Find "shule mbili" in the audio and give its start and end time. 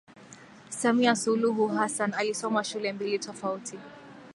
2.63-3.19